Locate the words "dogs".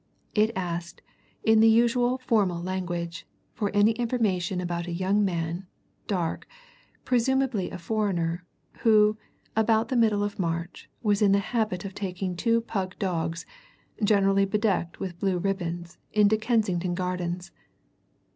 12.97-13.45